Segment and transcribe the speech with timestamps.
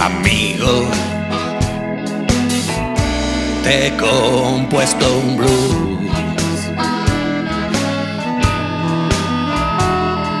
[0.00, 0.88] amigo,
[3.62, 5.86] te he compuesto un blues.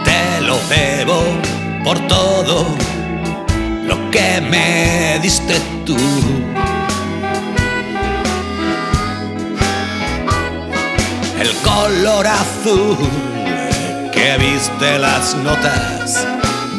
[0.04, 1.22] Te lo debo
[1.84, 2.66] por todo
[3.84, 5.96] lo que me diste tú.
[11.40, 12.96] El color azul
[14.12, 16.26] que viste las notas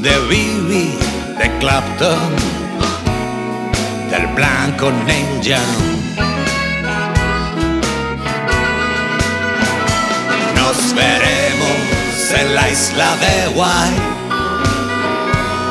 [0.01, 0.97] de Bibi,
[1.37, 2.57] de Clapton,
[4.17, 4.91] del blanco
[5.41, 5.59] Young.
[10.55, 13.93] Nos veremos en la isla de Guay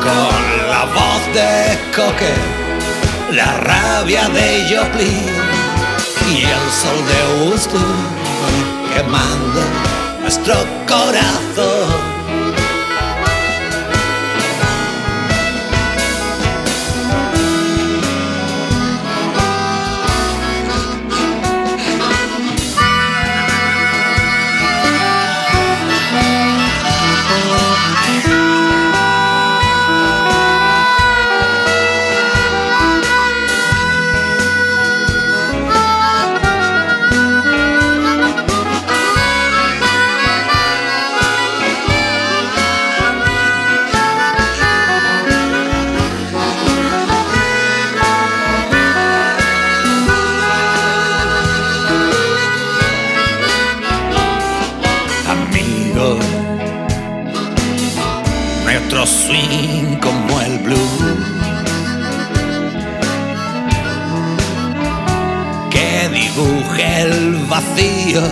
[0.07, 2.35] con la voz de Coque,
[3.33, 5.27] la rabia de Joplin
[6.31, 7.83] y el sol de Woodstock
[8.95, 9.61] quemando
[10.23, 10.55] nuestro
[10.87, 12.16] corazón.
[58.87, 60.79] Otro swing como el blues
[65.71, 68.23] que dibuje el vacío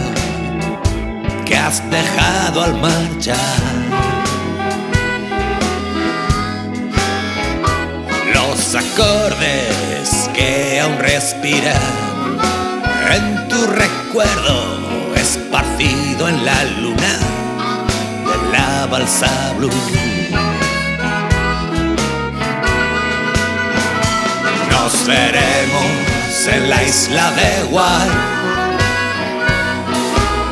[1.45, 3.37] que has dejado al marchar.
[8.33, 11.83] Los acordes que aún respiran
[13.11, 17.04] en tu recuerdo esparcido en la luna
[18.95, 19.71] balsa blue.
[24.71, 28.11] Nos veremos en la isla de Guay,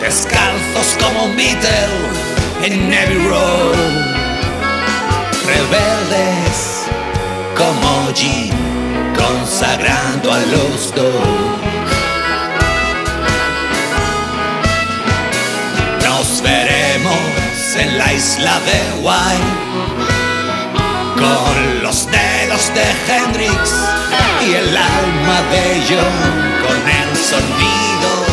[0.00, 2.00] descalzos como Beatle
[2.64, 3.76] en Navy Road,
[5.52, 6.56] rebeldes
[7.60, 8.50] como G,
[9.22, 11.81] consagrando a los dos.
[17.76, 19.38] En la isla de Guay
[21.16, 23.74] con los dedos de Hendrix
[24.46, 28.31] y el alma de John con el sonido